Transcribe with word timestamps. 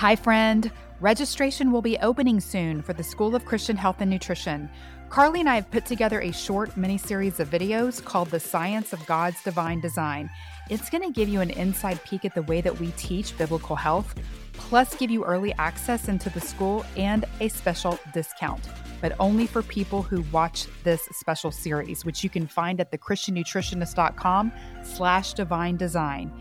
Hi, 0.00 0.16
friend. 0.16 0.72
Registration 1.02 1.70
will 1.70 1.82
be 1.82 1.98
opening 1.98 2.40
soon 2.40 2.80
for 2.80 2.94
the 2.94 3.02
School 3.02 3.34
of 3.34 3.44
Christian 3.44 3.76
Health 3.76 3.96
and 4.00 4.10
Nutrition. 4.10 4.70
Carly 5.10 5.40
and 5.40 5.48
I 5.50 5.56
have 5.56 5.70
put 5.70 5.84
together 5.84 6.22
a 6.22 6.32
short 6.32 6.74
mini 6.74 6.96
series 6.96 7.38
of 7.38 7.50
videos 7.50 8.02
called 8.02 8.30
The 8.30 8.40
Science 8.40 8.94
of 8.94 9.04
God's 9.04 9.42
Divine 9.42 9.82
Design. 9.82 10.30
It's 10.70 10.88
going 10.88 11.02
to 11.02 11.12
give 11.12 11.28
you 11.28 11.42
an 11.42 11.50
inside 11.50 12.02
peek 12.02 12.24
at 12.24 12.34
the 12.34 12.44
way 12.44 12.62
that 12.62 12.80
we 12.80 12.92
teach 12.92 13.36
biblical 13.36 13.76
health, 13.76 14.14
plus 14.54 14.94
give 14.94 15.10
you 15.10 15.22
early 15.22 15.52
access 15.58 16.08
into 16.08 16.30
the 16.30 16.40
school 16.40 16.82
and 16.96 17.26
a 17.40 17.48
special 17.48 17.98
discount, 18.14 18.70
but 19.02 19.14
only 19.20 19.46
for 19.46 19.62
people 19.62 20.00
who 20.00 20.22
watch 20.32 20.64
this 20.82 21.02
special 21.12 21.50
series, 21.50 22.06
which 22.06 22.24
you 22.24 22.30
can 22.30 22.46
find 22.46 22.80
at 22.80 22.90
thechristiannutritionist.com 22.90 24.50
slash 24.82 25.34
divine 25.34 25.76
design. 25.76 26.32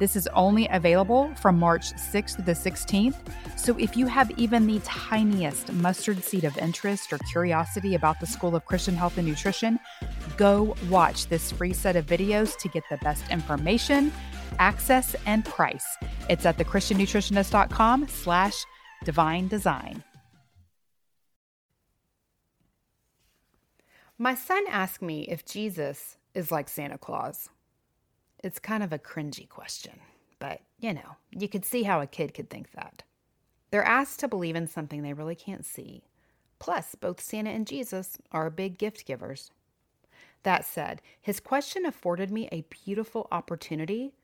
This 0.00 0.16
is 0.16 0.26
only 0.28 0.66
available 0.68 1.30
from 1.34 1.58
March 1.58 1.92
6th 1.92 2.36
to 2.36 2.42
the 2.42 2.52
16th. 2.52 3.16
So 3.56 3.76
if 3.78 3.98
you 3.98 4.06
have 4.06 4.30
even 4.38 4.66
the 4.66 4.80
tiniest 4.80 5.70
mustard 5.74 6.24
seed 6.24 6.44
of 6.44 6.56
interest 6.56 7.12
or 7.12 7.18
curiosity 7.30 7.94
about 7.94 8.18
the 8.18 8.26
School 8.26 8.56
of 8.56 8.64
Christian 8.64 8.96
Health 8.96 9.18
and 9.18 9.28
Nutrition, 9.28 9.78
go 10.38 10.74
watch 10.88 11.26
this 11.26 11.52
free 11.52 11.74
set 11.74 11.96
of 11.96 12.06
videos 12.06 12.56
to 12.60 12.68
get 12.68 12.82
the 12.88 12.96
best 12.96 13.30
information, 13.30 14.10
access, 14.58 15.14
and 15.26 15.44
price. 15.44 15.86
It's 16.30 16.46
at 16.46 16.56
thechristiannutritionist.com 16.56 18.08
slash 18.08 18.54
divine 19.04 19.48
design. 19.48 20.02
My 24.16 24.34
son 24.34 24.64
asked 24.70 25.02
me 25.02 25.26
if 25.28 25.44
Jesus 25.44 26.16
is 26.34 26.50
like 26.50 26.70
Santa 26.70 26.96
Claus. 26.96 27.50
It's 28.42 28.58
kind 28.58 28.82
of 28.82 28.92
a 28.92 28.98
cringy 28.98 29.48
question, 29.48 30.00
but 30.38 30.60
you 30.78 30.94
know, 30.94 31.16
you 31.30 31.48
could 31.48 31.64
see 31.64 31.82
how 31.82 32.00
a 32.00 32.06
kid 32.06 32.34
could 32.34 32.50
think 32.50 32.72
that. 32.72 33.02
They're 33.70 33.84
asked 33.84 34.20
to 34.20 34.28
believe 34.28 34.56
in 34.56 34.66
something 34.66 35.02
they 35.02 35.12
really 35.12 35.34
can't 35.34 35.64
see. 35.64 36.02
Plus, 36.58 36.94
both 36.94 37.20
Santa 37.20 37.50
and 37.50 37.66
Jesus 37.66 38.18
are 38.32 38.50
big 38.50 38.78
gift 38.78 39.06
givers. 39.06 39.50
That 40.42 40.64
said, 40.64 41.02
his 41.20 41.40
question 41.40 41.84
afforded 41.84 42.30
me 42.30 42.48
a 42.50 42.66
beautiful 42.84 43.28
opportunity 43.30 44.14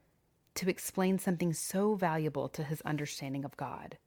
to 0.54 0.70
explain 0.70 1.18
something 1.18 1.52
so 1.52 1.94
valuable 1.94 2.48
to 2.48 2.64
his 2.64 2.80
understanding 2.82 3.44
of 3.44 3.56
God. 3.56 3.98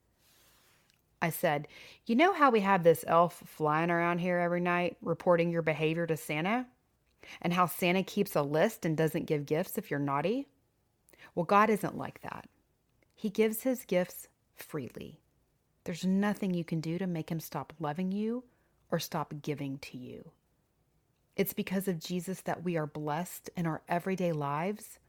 I 1.21 1.29
said, 1.29 1.67
You 2.05 2.15
know 2.15 2.33
how 2.33 2.49
we 2.49 2.61
have 2.61 2.83
this 2.83 3.05
elf 3.07 3.43
flying 3.45 3.91
around 3.91 4.19
here 4.19 4.39
every 4.39 4.61
night 4.61 4.97
reporting 5.01 5.51
your 5.51 5.61
behavior 5.61 6.07
to 6.07 6.17
Santa? 6.17 6.65
And 7.41 7.53
how 7.53 7.65
Santa 7.65 8.03
keeps 8.03 8.35
a 8.35 8.41
list 8.41 8.85
and 8.85 8.95
doesn't 8.95 9.25
give 9.25 9.45
gifts 9.45 9.77
if 9.77 9.89
you're 9.89 9.99
naughty? 9.99 10.47
Well, 11.35 11.45
God 11.45 11.69
isn't 11.69 11.97
like 11.97 12.21
that. 12.21 12.47
He 13.15 13.29
gives 13.29 13.63
his 13.63 13.85
gifts 13.85 14.27
freely. 14.55 15.19
There's 15.83 16.05
nothing 16.05 16.53
you 16.53 16.63
can 16.63 16.81
do 16.81 16.97
to 16.97 17.07
make 17.07 17.31
him 17.31 17.39
stop 17.39 17.73
loving 17.79 18.11
you 18.11 18.43
or 18.91 18.99
stop 18.99 19.33
giving 19.41 19.77
to 19.79 19.97
you. 19.97 20.31
It's 21.35 21.53
because 21.53 21.87
of 21.87 21.99
Jesus 21.99 22.41
that 22.41 22.63
we 22.63 22.77
are 22.77 22.85
blessed 22.85 23.49
in 23.55 23.65
our 23.65 23.81
everyday 23.87 24.31
lives, 24.31 24.99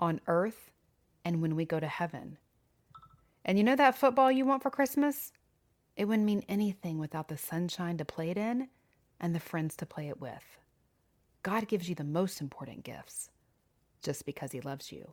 on 0.00 0.20
earth, 0.26 0.70
and 1.24 1.42
when 1.42 1.54
we 1.54 1.64
go 1.64 1.78
to 1.78 1.86
heaven. 1.86 2.38
And 3.44 3.58
you 3.58 3.64
know 3.64 3.76
that 3.76 3.96
football 3.96 4.32
you 4.32 4.44
want 4.44 4.62
for 4.62 4.70
Christmas? 4.70 5.32
It 5.96 6.06
wouldn't 6.06 6.26
mean 6.26 6.44
anything 6.48 6.98
without 6.98 7.28
the 7.28 7.36
sunshine 7.36 7.98
to 7.98 8.04
play 8.04 8.30
it 8.30 8.38
in 8.38 8.68
and 9.20 9.34
the 9.34 9.40
friends 9.40 9.76
to 9.76 9.86
play 9.86 10.08
it 10.08 10.20
with. 10.20 10.58
God 11.46 11.68
gives 11.68 11.88
you 11.88 11.94
the 11.94 12.02
most 12.02 12.40
important 12.40 12.82
gifts 12.82 13.30
just 14.02 14.26
because 14.26 14.50
he 14.50 14.60
loves 14.60 14.90
you. 14.90 15.12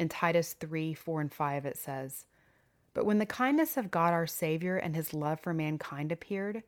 In 0.00 0.08
Titus 0.08 0.54
3 0.54 0.94
4 0.94 1.20
and 1.20 1.32
5, 1.32 1.64
it 1.64 1.78
says, 1.78 2.26
But 2.92 3.06
when 3.06 3.18
the 3.18 3.24
kindness 3.24 3.76
of 3.76 3.92
God 3.92 4.12
our 4.12 4.26
Savior 4.26 4.76
and 4.78 4.96
his 4.96 5.14
love 5.14 5.38
for 5.38 5.54
mankind 5.54 6.10
appeared, 6.10 6.64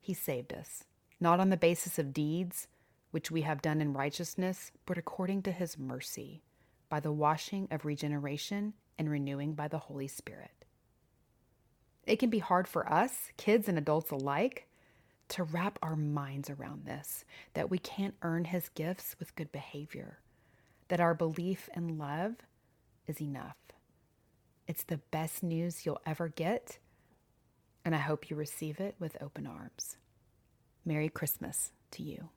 he 0.00 0.14
saved 0.14 0.52
us, 0.52 0.84
not 1.18 1.40
on 1.40 1.50
the 1.50 1.56
basis 1.56 1.98
of 1.98 2.12
deeds, 2.12 2.68
which 3.10 3.32
we 3.32 3.42
have 3.42 3.62
done 3.62 3.80
in 3.80 3.92
righteousness, 3.92 4.70
but 4.86 4.96
according 4.96 5.42
to 5.42 5.50
his 5.50 5.76
mercy, 5.76 6.44
by 6.88 7.00
the 7.00 7.10
washing 7.10 7.66
of 7.72 7.84
regeneration 7.84 8.74
and 8.96 9.10
renewing 9.10 9.54
by 9.54 9.66
the 9.66 9.78
Holy 9.78 10.06
Spirit. 10.06 10.64
It 12.06 12.20
can 12.20 12.30
be 12.30 12.38
hard 12.38 12.68
for 12.68 12.88
us, 12.88 13.32
kids 13.36 13.68
and 13.68 13.76
adults 13.76 14.12
alike, 14.12 14.68
to 15.28 15.44
wrap 15.44 15.78
our 15.82 15.96
minds 15.96 16.50
around 16.50 16.84
this 16.84 17.24
that 17.54 17.70
we 17.70 17.78
can't 17.78 18.14
earn 18.22 18.44
his 18.44 18.68
gifts 18.70 19.16
with 19.18 19.34
good 19.36 19.50
behavior, 19.52 20.18
that 20.88 21.00
our 21.00 21.14
belief 21.14 21.68
and 21.74 21.98
love 21.98 22.34
is 23.06 23.20
enough. 23.20 23.56
It's 24.66 24.84
the 24.84 25.00
best 25.10 25.42
news 25.42 25.86
you'll 25.86 26.00
ever 26.06 26.28
get, 26.28 26.78
and 27.84 27.94
I 27.94 27.98
hope 27.98 28.30
you 28.30 28.36
receive 28.36 28.80
it 28.80 28.96
with 28.98 29.16
open 29.20 29.46
arms. 29.46 29.96
Merry 30.84 31.08
Christmas 31.08 31.72
to 31.92 32.02
you. 32.02 32.28